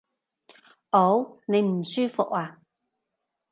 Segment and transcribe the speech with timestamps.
[0.93, 1.37] 嗷！
[1.45, 2.57] 你唔舒服呀？